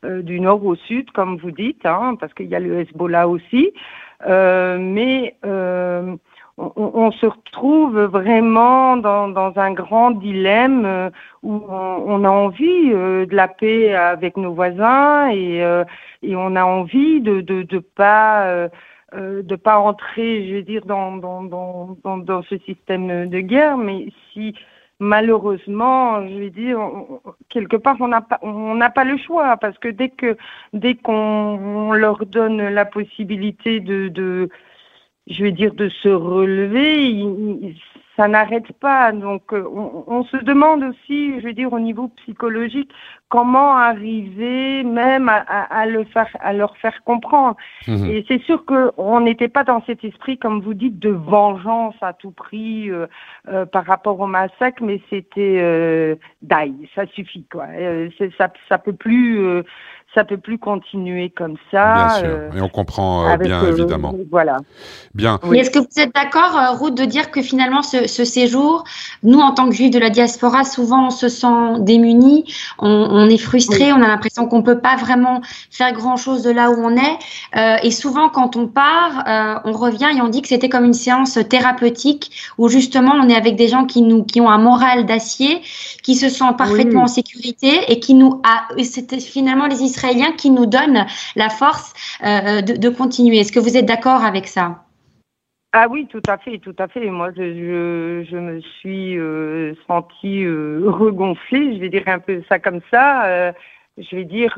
du 0.03 0.39
nord 0.39 0.65
au 0.65 0.75
sud, 0.75 1.11
comme 1.11 1.37
vous 1.37 1.51
dites, 1.51 1.85
hein, 1.85 2.15
parce 2.19 2.33
qu'il 2.33 2.47
y 2.47 2.55
a 2.55 2.59
le 2.59 2.79
Hezbollah 2.79 3.27
aussi, 3.27 3.73
mais 4.27 5.35
on, 6.57 7.11
se 7.11 7.25
retrouve 7.25 7.99
vraiment 7.99 8.95
dans, 8.97 9.27
dans 9.27 9.57
un 9.57 9.73
grand 9.73 10.11
dilemme 10.11 10.85
euh, 10.85 11.09
où 11.43 11.61
on, 11.69 12.23
a 12.23 12.29
envie 12.29 12.91
euh, 12.93 13.25
de 13.25 13.35
la 13.35 13.49
paix 13.49 13.93
avec 13.93 14.37
nos 14.37 14.53
voisins 14.53 15.27
et, 15.27 15.61
euh, 15.63 15.83
et 16.23 16.35
on 16.35 16.55
a 16.55 16.63
envie 16.63 17.19
de 17.19 17.41
de, 17.41 17.63
de 17.63 17.79
pas 17.79 18.69
de 19.13 19.55
pas 19.55 19.77
entrer, 19.77 20.47
je 20.47 20.55
veux 20.55 20.61
dire, 20.61 20.85
dans 20.85 21.17
dans, 21.17 21.43
dans, 21.43 22.17
dans, 22.17 22.43
ce 22.43 22.57
système 22.59 23.29
de 23.29 23.39
guerre, 23.39 23.77
mais 23.77 24.07
si 24.33 24.55
malheureusement, 24.99 26.27
je 26.27 26.33
veux 26.35 26.49
dire, 26.49 26.79
quelque 27.49 27.77
part, 27.77 27.95
on 27.99 28.07
n'a 28.07 28.21
pas, 28.21 28.39
on 28.41 28.75
n'a 28.75 28.89
pas 28.89 29.03
le 29.03 29.17
choix 29.17 29.57
parce 29.57 29.77
que 29.77 29.87
dès 29.87 30.09
que, 30.09 30.37
dès 30.73 30.95
qu'on 30.95 31.93
leur 31.93 32.25
donne 32.25 32.61
la 32.69 32.85
possibilité 32.85 33.79
de, 33.79 34.07
de, 34.09 34.49
je 35.27 35.43
vais 35.43 35.51
dire, 35.51 35.73
de 35.73 35.89
se 35.89 36.09
relever, 36.09 37.75
ça 38.15 38.27
n'arrête 38.27 38.71
pas. 38.73 39.11
Donc, 39.11 39.53
euh, 39.53 39.63
on, 40.07 40.23
se 40.23 40.37
demande 40.37 40.83
aussi, 40.83 41.39
je 41.39 41.45
veux 41.45 41.53
dire, 41.53 41.73
au 41.73 41.79
niveau 41.79 42.09
psychologique, 42.23 42.91
comment 43.29 43.75
arriver 43.75 44.83
même 44.83 45.29
à, 45.29 45.85
le 45.87 46.03
faire, 46.05 46.29
à 46.39 46.53
leur 46.53 46.77
faire 46.77 47.03
comprendre. 47.03 47.57
Mhm. 47.87 48.05
Et 48.05 48.25
c'est 48.27 48.41
sûr 48.43 48.63
qu'on 48.65 49.19
n'était 49.19 49.47
pas 49.47 49.63
dans 49.63 49.83
cet 49.85 50.03
esprit, 50.03 50.37
comme 50.37 50.61
vous 50.61 50.73
dites, 50.73 50.99
de 50.99 51.09
vengeance 51.09 51.95
à 52.01 52.13
tout 52.13 52.31
prix 52.31 52.89
euh, 52.89 53.07
euh, 53.49 53.65
par 53.65 53.85
rapport 53.85 54.19
au 54.19 54.27
massacre, 54.27 54.81
mais 54.81 55.01
c'était 55.09 55.59
euh, 55.61 56.15
ça 56.95 57.05
suffit 57.07 57.45
quoi. 57.51 57.67
ça, 58.37 58.49
ça 58.69 58.77
peut 58.77 58.93
plus 58.93 59.63
ça 60.15 60.23
peut 60.23 60.37
plus 60.37 60.57
continuer 60.57 61.29
comme 61.29 61.57
ça. 61.71 61.93
Bien 61.93 62.09
sûr, 62.09 62.27
euh, 62.29 62.57
et 62.57 62.61
on 62.61 62.69
comprend 62.69 63.29
euh, 63.29 63.35
bien 63.35 63.61
euh, 63.61 63.71
évidemment. 63.71 64.15
Voilà. 64.31 64.59
Bien. 65.13 65.39
Mais 65.43 65.59
est-ce 65.59 65.69
que 65.69 65.79
vous 65.79 65.99
êtes 65.99 66.15
d'accord, 66.15 66.57
Ruth, 66.79 66.95
de 66.95 67.03
dire 67.03 67.31
que 67.31 67.41
finalement 67.41 67.81
ce, 67.83 68.07
séjour, 68.07 68.85
nous 69.23 69.39
en 69.39 69.51
tant 69.51 69.67
que 69.69 69.75
juifs 69.75 69.91
de 69.91 69.99
la 69.99 70.09
diaspora, 70.09 70.63
souvent 70.63 71.07
on 71.07 71.09
se 71.09 71.27
sent 71.27 71.79
démunis, 71.79 72.45
on, 72.79 73.29
est 73.29 73.37
frustré, 73.37 73.91
on 73.91 74.01
a 74.01 74.07
l'impression 74.07 74.47
qu'on 74.47 74.63
peut 74.63 74.79
pas 74.79 74.95
vraiment 74.95 75.41
faire 75.69 75.91
grand-chose 75.93 76.43
de 76.43 76.49
là 76.49 76.71
où 76.71 76.75
on 76.75 76.95
est, 76.95 77.83
et 77.85 77.91
souvent 77.91 78.29
quand 78.29 78.55
on 78.55 78.67
part, 78.67 79.61
on 79.65 79.71
revient 79.73 80.09
et 80.17 80.21
on 80.21 80.27
dit 80.27 80.41
que 80.41 80.47
c'était 80.47 80.69
comme 80.69 80.85
une 80.85 80.93
séance 80.93 81.37
thérapeutique 81.49 82.31
où 82.57 82.67
justement 82.67 83.13
on 83.15 83.29
est 83.29 83.35
avec 83.35 83.55
des 83.55 83.67
gens 83.67 83.85
qui 83.85 84.01
nous 84.01 84.23
qui 84.23 84.41
ont 84.41 84.49
un 84.49 84.57
moral 84.57 85.05
d'acier, 85.05 85.61
qui 86.03 86.15
se 86.15 86.29
sentent 86.29 86.57
parfaitement 86.57 87.03
en 87.03 87.07
sécurité 87.07 87.71
et 87.89 87.99
qui 87.99 88.13
nous 88.13 88.41
a, 88.43 88.67
c'était 88.83 89.19
finalement 89.19 89.67
les 89.67 89.81
Israéliens 89.81 90.04
qui 90.37 90.49
nous 90.51 90.65
donne 90.65 91.05
la 91.35 91.49
force 91.49 91.93
euh, 92.23 92.61
de, 92.61 92.89
continuer. 92.89 93.39
Est-ce 93.39 93.51
que 93.51 93.59
vous 93.59 93.77
êtes 93.77 93.85
d'accord 93.85 94.23
avec 94.23 94.47
ça? 94.47 94.83
Ah 95.73 95.87
oui, 95.89 96.07
tout 96.09 96.21
à 96.27 96.37
fait, 96.37 96.59
tout 96.59 96.75
à 96.79 96.87
fait. 96.87 97.09
Moi, 97.09 97.31
je, 97.35 98.35
me 98.37 98.61
suis 98.79 99.17
euh, 99.17 99.73
sentie 99.87 100.43
euh, 100.45 100.83
regonflée, 100.85 101.75
je 101.75 101.79
vais 101.81 101.89
dire 101.89 102.03
un 102.07 102.19
peu 102.19 102.41
ça 102.47 102.59
comme 102.59 102.79
ça. 102.91 103.53
je 103.97 104.15
vais 104.15 104.25
dire, 104.25 104.55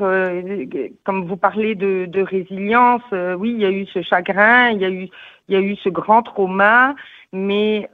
comme 1.04 1.26
vous 1.26 1.36
parlez 1.36 1.74
de, 1.74 2.06
de 2.06 2.22
résilience, 2.22 3.02
oui, 3.12 3.52
il 3.56 3.60
y 3.60 3.64
a 3.64 3.70
eu 3.70 3.86
ce 3.86 4.02
chagrin, 4.02 4.70
il 4.70 4.80
y 4.80 4.84
a 4.84 4.90
eu, 4.90 5.08
il 5.48 5.54
y 5.54 5.56
a 5.56 5.60
eu 5.60 5.76
ce 5.76 5.88
grand 5.88 6.22
trauma, 6.22 6.94
mais 7.32 7.88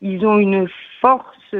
ils 0.00 0.26
ont 0.26 0.38
une 0.38 0.68
force 1.00 1.54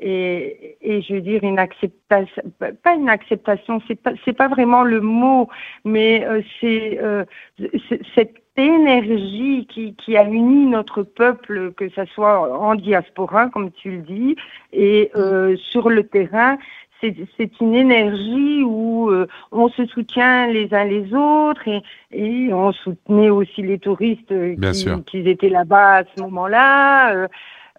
et, 0.00 0.76
et 0.80 1.02
je 1.02 1.14
veux 1.14 1.20
dire 1.20 1.42
une 1.42 1.58
acceptation, 1.58 2.42
pas 2.82 2.94
une 2.94 3.08
acceptation, 3.08 3.80
c'est 3.86 4.00
pas 4.00 4.12
c'est 4.24 4.32
pas 4.32 4.48
vraiment 4.48 4.82
le 4.82 5.00
mot, 5.00 5.48
mais 5.84 6.24
euh, 6.24 6.42
c'est 6.60 6.98
euh, 7.00 7.24
cette 8.14 8.36
énergie 8.56 9.66
qui, 9.70 9.94
qui 9.94 10.16
a 10.16 10.24
uni 10.24 10.66
notre 10.66 11.02
peuple, 11.02 11.72
que 11.76 11.88
ce 11.90 12.04
soit 12.06 12.52
en 12.58 12.74
diaspora, 12.74 13.48
comme 13.48 13.70
tu 13.70 13.92
le 13.92 14.02
dis, 14.02 14.36
et 14.72 15.10
euh, 15.14 15.56
sur 15.56 15.88
le 15.88 16.04
terrain, 16.04 16.58
c'est 17.00 17.60
une 17.60 17.74
énergie 17.74 18.62
où 18.64 19.08
euh, 19.10 19.28
on 19.52 19.68
se 19.68 19.86
soutient 19.86 20.48
les 20.48 20.74
uns 20.74 20.84
les 20.84 21.14
autres 21.14 21.68
et, 21.68 21.82
et 22.10 22.52
on 22.52 22.72
soutenait 22.72 23.30
aussi 23.30 23.62
les 23.62 23.78
touristes 23.78 24.34
qui, 24.72 25.04
qui, 25.06 25.18
étaient 25.28 25.48
là-bas 25.48 25.98
à 25.98 26.02
ce 26.04 26.22
moment-là. 26.22 27.14
Euh, 27.14 27.28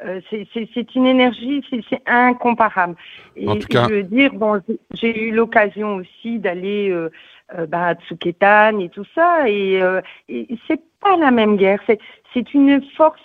euh, 0.06 0.22
c'est 0.32 0.96
une 0.96 1.06
énergie, 1.06 1.64
c'est 1.90 2.02
incomparable. 2.06 2.96
Et 3.36 3.46
je 3.48 3.90
veux 3.90 4.04
dire, 4.04 4.34
bon, 4.34 4.62
j'ai 4.94 5.28
eu 5.28 5.32
l'occasion 5.32 5.96
aussi 5.96 6.40
d'aller 6.40 6.90
euh, 6.90 7.10
euh, 7.58 7.66
bah, 7.66 7.88
à 7.88 7.96
Tsuketan 7.96 8.80
et 8.80 8.90
tout 8.90 9.06
ça, 9.14 9.50
et, 9.50 9.82
et 10.30 10.58
c'est 10.68 10.82
pas 11.02 11.18
la 11.18 11.32
même 11.32 11.58
guerre. 11.58 11.82
C'est 12.34 12.54
une 12.54 12.82
force. 12.96 13.20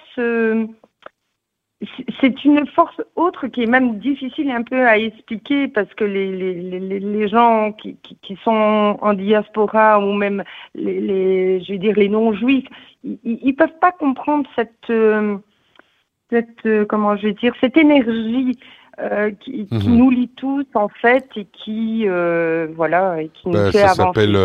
c'est 2.20 2.44
une 2.44 2.66
force 2.68 3.00
autre 3.14 3.46
qui 3.46 3.62
est 3.62 3.66
même 3.66 3.98
difficile 3.98 4.50
un 4.50 4.62
peu 4.62 4.86
à 4.86 4.98
expliquer 4.98 5.68
parce 5.68 5.92
que 5.94 6.04
les, 6.04 6.30
les, 6.34 6.54
les, 6.80 6.98
les 6.98 7.28
gens 7.28 7.72
qui, 7.72 7.96
qui, 8.02 8.16
qui, 8.22 8.36
sont 8.42 8.96
en 9.00 9.12
diaspora 9.12 10.00
ou 10.00 10.12
même 10.14 10.42
les, 10.74 11.00
les 11.00 11.60
je 11.62 11.72
veux 11.72 11.78
dire 11.78 11.96
les 11.96 12.08
non-juifs, 12.08 12.66
ils, 13.04 13.18
ils 13.22 13.54
peuvent 13.54 13.78
pas 13.80 13.92
comprendre 13.92 14.48
cette 14.56 14.90
cette, 16.30 16.66
euh, 16.66 16.84
comment 16.86 17.16
je 17.16 17.28
vais 17.28 17.34
dire, 17.34 17.54
cette 17.60 17.76
énergie 17.76 18.58
euh, 19.00 19.32
qui, 19.40 19.66
mhm. 19.70 19.96
nous 19.96 20.10
lie 20.10 20.30
tous 20.36 20.66
en 20.74 20.88
fait 20.88 21.26
et 21.34 21.46
qui 21.64 22.04
euh, 22.06 22.68
voilà 22.76 23.20
et 23.20 23.28
qui 23.34 23.48
nous 23.48 23.54
ben, 23.54 23.72
fait 23.72 23.78
ça 23.78 23.94
s'appelle 23.94 24.38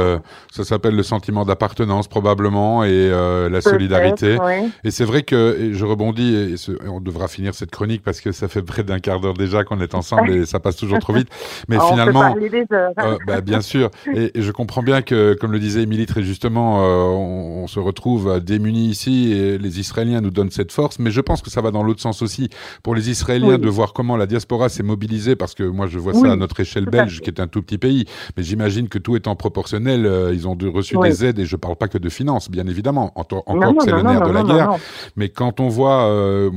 ça 0.51 0.63
s'appelle 0.63 0.95
le 0.95 1.03
sentiment 1.03 1.45
d'appartenance 1.45 2.07
probablement 2.07 2.83
et 2.83 3.09
la 3.09 3.61
solidarité. 3.61 4.37
et 4.83 4.91
c'est 4.91 5.05
vrai 5.05 5.21
que 5.21 5.69
je 5.71 5.85
rebondis 5.85 6.35
et, 6.35 6.55
on 6.87 6.99
devra 6.99 7.27
finir 7.27 7.53
cette 7.53 7.69
chronique 7.69 8.01
parce 8.03 8.21
que 8.21 8.31
ça 8.31 8.47
fait 8.47 8.63
près 8.63 8.83
d'un 8.83 8.99
quart 8.99 9.19
d'heure 9.19 9.35
déjà 9.35 9.63
qu'on 9.63 9.79
est 9.81 9.93
ensemble 9.93 10.31
et 10.31 10.45
ça 10.45 10.59
passe 10.59 10.77
toujours 10.77 10.99
trop 10.99 11.13
vite. 11.13 11.29
Mais 11.67 11.77
on 11.77 11.87
finalement 11.89 12.33
peut 12.33 12.49
des 12.49 12.65
heures. 12.71 12.93
bah, 13.27 13.41
bien 13.41 13.61
sûr. 13.61 13.89
Et, 14.15 14.31
je 14.35 14.51
comprends 14.51 14.81
bien 14.81 15.01
que 15.01 15.35
comme 15.39 15.51
le 15.51 15.59
disait 15.59 15.83
Émilie 15.83 16.05
très 16.05 16.23
justement 16.23 16.79
on, 16.79 17.63
on, 17.63 17.67
se 17.67 17.79
retrouve 17.79 18.39
démunis 18.39 18.87
ici 18.87 19.31
et 19.33 19.57
les 19.57 19.79
Israéliens 19.79 20.21
nous 20.21 20.31
donnent 20.31 20.49
cette 20.49 20.71
force 20.71 20.97
mais 20.97 21.11
je 21.11 21.21
pense 21.21 21.41
que 21.41 21.49
ça 21.49 21.61
va 21.61 21.71
dans 21.71 21.83
l'autre 21.83 22.01
sens 22.01 22.21
aussi. 22.21 22.49
Pour 22.81 22.95
les 22.95 23.09
Israéliens 23.09 23.57
de 23.57 23.69
voir 23.69 23.93
comment 23.93 24.17
la 24.17 24.25
diaspora 24.25 24.38
s'est 24.69 24.83
mobilisée 24.83 25.35
parce 25.35 25.55
que 25.55 25.63
moi, 25.63 25.87
je 25.87 25.99
vois 25.99 26.13
ça 26.13 26.31
à 26.31 26.35
notre 26.35 26.59
échelle 26.59 26.85
belge, 26.85 27.21
qui 27.21 27.29
est 27.29 27.39
un 27.39 27.47
tout 27.47 27.61
petit 27.61 27.77
pays. 27.77 28.05
Mais 28.37 28.43
j'imagine 28.43 28.87
que 28.89 28.97
tout 28.97 29.15
étant 29.15 29.35
proportionnel, 29.35 30.05
euh, 30.05 30.33
ils 30.33 30.47
ont 30.47 30.57
reçu 30.73 30.97
des 30.97 31.25
aides 31.25 31.39
et 31.39 31.45
je 31.45 31.55
parle 31.55 31.75
pas 31.75 31.87
que 31.87 31.97
de 31.97 32.09
finances, 32.09 32.49
bien 32.49 32.67
évidemment. 32.67 33.11
encore 33.15 33.43
que 33.45 33.83
c'est 33.83 33.91
le 33.91 34.01
nerf 34.01 34.27
de 34.27 34.31
la 34.31 34.43
guerre. 34.43 34.75
Mais 35.15 35.29
quand 35.29 35.59
on 35.59 35.69
voit, 35.69 36.05
euh, 36.05 36.49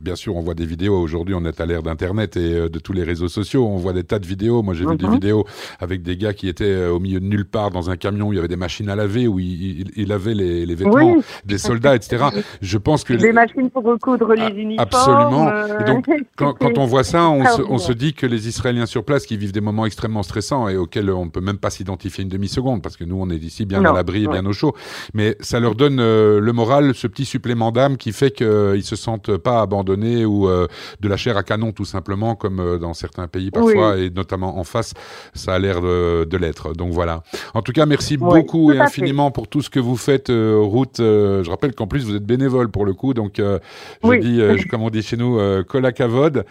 bien 0.00 0.16
sûr, 0.16 0.36
on 0.36 0.40
voit 0.40 0.54
des 0.54 0.66
vidéos. 0.66 1.00
Aujourd'hui, 1.00 1.34
on 1.34 1.44
est 1.44 1.60
à 1.60 1.66
l'ère 1.66 1.82
d'Internet 1.82 2.36
et 2.36 2.54
euh, 2.54 2.68
de 2.68 2.78
tous 2.78 2.92
les 2.92 3.04
réseaux 3.04 3.28
sociaux. 3.28 3.66
On 3.66 3.76
voit 3.76 3.92
des 3.92 4.04
tas 4.04 4.18
de 4.18 4.26
vidéos. 4.26 4.62
Moi, 4.62 4.74
j'ai 4.74 4.86
vu 4.86 4.96
des 4.96 5.06
mhm. 5.06 5.14
vidéos 5.14 5.44
avec 5.78 6.02
des 6.02 6.16
gars 6.16 6.32
qui 6.32 6.48
étaient 6.48 6.86
au 6.86 6.98
milieu 6.98 7.20
de 7.20 7.26
nulle 7.26 7.46
part 7.46 7.70
dans 7.70 7.90
un 7.90 7.96
camion 7.96 8.28
où 8.28 8.32
il 8.32 8.36
y 8.36 8.38
avait 8.38 8.48
des 8.48 8.56
machines 8.56 8.88
à 8.88 8.96
laver, 8.96 9.26
où 9.26 9.38
ils 9.38 9.80
il, 9.80 9.90
il 9.96 10.12
avait 10.12 10.34
les, 10.34 10.66
les 10.66 10.74
vêtements 10.74 11.16
des 11.44 11.58
soldats, 11.58 11.94
etc. 11.94 12.24
Je 12.60 12.78
pense 12.78 13.04
que 13.04 13.14
des 13.14 13.32
machines 13.32 13.70
pour 13.70 13.84
recoudre 13.84 14.32
les 14.34 14.42
ah, 14.42 14.50
uniformes. 14.50 14.78
Absolument. 14.80 15.80
Et 15.80 15.84
donc, 15.84 16.06
quand, 16.36 16.54
quand, 16.54 16.78
on 16.78 16.86
voit 16.86 17.04
ça, 17.04 17.28
on 17.32 17.44
se, 17.44 17.62
on 17.62 17.78
se, 17.78 17.92
dit 17.92 18.14
que 18.14 18.26
les 18.26 18.48
Israéliens 18.48 18.86
sur 18.86 19.04
place, 19.04 19.26
qui 19.26 19.36
vivent 19.36 19.52
des 19.52 19.60
moments 19.60 19.86
extrêmement 19.86 20.22
stressants 20.22 20.68
et 20.68 20.76
auxquels 20.76 21.10
on 21.10 21.26
ne 21.26 21.30
peut 21.30 21.40
même 21.40 21.58
pas 21.58 21.70
s'identifier 21.70 22.22
une 22.22 22.28
demi-seconde, 22.28 22.82
parce 22.82 22.96
que 22.96 23.04
nous, 23.04 23.16
on 23.20 23.30
est 23.30 23.36
ici 23.36 23.64
bien 23.64 23.84
à 23.84 23.92
l'abri 23.92 24.24
et 24.24 24.28
bien 24.28 24.44
au 24.46 24.52
chaud, 24.52 24.74
mais 25.14 25.36
ça 25.40 25.60
leur 25.60 25.74
donne 25.74 26.00
euh, 26.00 26.40
le 26.40 26.52
moral, 26.52 26.94
ce 26.94 27.06
petit 27.06 27.24
supplément 27.24 27.72
d'âme 27.72 27.96
qui 27.96 28.12
fait 28.12 28.30
qu'ils 28.30 28.46
ne 28.46 28.80
se 28.80 28.96
sentent 28.96 29.36
pas 29.36 29.60
abandonnés 29.60 30.24
ou 30.24 30.48
euh, 30.48 30.66
de 31.00 31.08
la 31.08 31.16
chair 31.16 31.36
à 31.36 31.42
canon, 31.42 31.72
tout 31.72 31.84
simplement, 31.84 32.34
comme 32.34 32.60
euh, 32.60 32.78
dans 32.78 32.94
certains 32.94 33.28
pays 33.28 33.50
parfois, 33.50 33.98
et 33.98 34.10
notamment 34.10 34.58
en 34.58 34.64
face, 34.64 34.94
ça 35.34 35.54
a 35.54 35.58
l'air 35.58 35.80
de, 35.80 36.24
de 36.24 36.36
l'être. 36.36 36.72
Donc 36.74 36.92
voilà. 36.92 37.22
En 37.54 37.62
tout 37.62 37.72
cas, 37.72 37.86
merci 37.86 38.16
beaucoup 38.16 38.72
et 38.72 38.78
infiniment 38.78 39.30
pour 39.30 39.48
tout 39.48 39.62
ce 39.62 39.70
que 39.70 39.80
vous 39.80 39.96
faites, 39.96 40.28
Ruth. 40.28 40.98
je 40.98 41.48
rappelle 41.50 41.74
qu'en 41.74 41.86
plus, 41.86 42.04
vous 42.04 42.14
êtes 42.14 42.26
bénévole 42.26 42.70
pour 42.70 42.84
le 42.84 42.94
coup, 42.94 43.14
donc 43.14 43.34
je 43.38 44.18
dis, 44.20 44.68
comme 44.70 44.82
on 44.82 44.90
dit 44.90 45.02
chez 45.02 45.16
nous, 45.16 45.38
Kolakavod. 45.64 46.44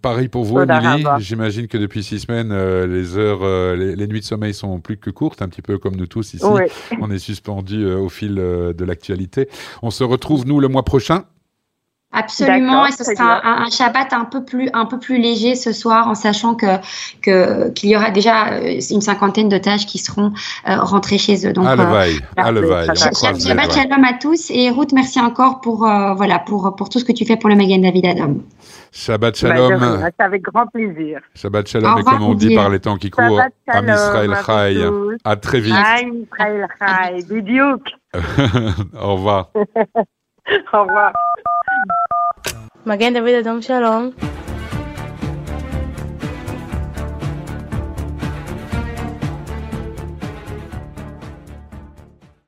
Pareil 0.00 0.21
pour 0.28 0.44
vous, 0.44 0.60
Émilie. 0.60 1.04
J'imagine 1.18 1.68
que 1.68 1.78
depuis 1.78 2.02
six 2.02 2.20
semaines, 2.20 2.52
les 2.86 3.16
heures, 3.16 3.76
les, 3.76 3.96
les, 3.96 4.06
nuits 4.06 4.20
de 4.20 4.24
sommeil 4.24 4.54
sont 4.54 4.80
plus 4.80 4.96
que 4.96 5.10
courtes, 5.10 5.42
un 5.42 5.48
petit 5.48 5.62
peu 5.62 5.78
comme 5.78 5.96
nous 5.96 6.06
tous 6.06 6.34
ici. 6.34 6.44
On 7.00 7.10
est 7.10 7.18
suspendu 7.18 7.86
au 7.86 8.08
fil 8.08 8.34
de 8.34 8.84
l'actualité. 8.84 9.48
On 9.82 9.90
se 9.90 10.04
retrouve, 10.04 10.46
nous, 10.46 10.60
le 10.60 10.68
mois 10.68 10.84
prochain. 10.84 11.24
Absolument, 12.14 12.86
et 12.86 12.92
ce 12.92 13.04
sera 13.04 13.40
un, 13.46 13.70
Shabbat 13.70 14.12
un 14.12 14.26
peu 14.26 14.44
plus 14.44 14.68
un 14.74 14.84
peu 14.84 14.98
plus 14.98 15.18
léger 15.18 15.54
ce 15.54 15.72
soir, 15.72 16.08
en 16.08 16.14
sachant 16.14 16.54
que 16.54 16.78
qu'il 17.22 17.88
y 17.88 17.96
aura 17.96 18.10
déjà 18.10 18.52
euh, 18.52 18.80
une 18.90 19.00
cinquantaine 19.00 19.48
d'otages 19.48 19.86
qui 19.86 19.98
seront 19.98 20.32
euh, 20.68 20.76
rentrés 20.76 21.16
chez 21.16 21.46
eux. 21.46 21.54
Donc, 21.54 21.64
levaille, 21.64 22.20
à 22.36 22.52
levaille. 22.52 22.88
Shabbat 22.96 23.72
shalom 23.72 24.04
à 24.04 24.12
tous 24.20 24.50
et 24.50 24.70
Ruth, 24.70 24.92
merci 24.92 25.20
encore 25.20 25.62
pour 25.62 25.88
euh, 25.88 26.12
voilà 26.12 26.38
pour 26.38 26.76
pour 26.76 26.90
tout 26.90 26.98
ce 26.98 27.04
que 27.04 27.12
tu 27.12 27.24
fais 27.24 27.36
pour 27.36 27.48
le 27.48 27.56
Magen 27.56 27.80
David 27.80 28.04
Adam. 28.04 28.34
Shabbat 28.92 29.42
bah, 29.42 29.56
shalom. 29.56 30.10
Avec 30.18 30.42
grand 30.42 30.66
plaisir. 30.66 31.20
Shabbat 31.34 31.66
shalom, 31.66 31.98
et 31.98 32.02
comme 32.02 32.22
on 32.22 32.34
dit 32.34 32.54
par 32.54 32.68
les 32.68 32.80
temps 32.80 32.98
qui 32.98 33.08
courent, 33.08 33.40
Am 33.68 33.88
Israël 33.88 34.34
Chai. 34.44 34.86
À 35.24 35.36
très 35.36 35.60
vite. 35.60 35.74
Am 35.74 36.24
Israël 36.24 36.68
Chai, 36.78 37.22
Bidiouk. 37.26 37.82
Au 39.00 39.14
revoir. 39.14 39.50
Au 40.72 40.82
revoir. 40.82 41.12
מגן 42.86 43.14
דוד 43.14 43.34
אדום 43.40 43.62
שלום. 43.62 44.10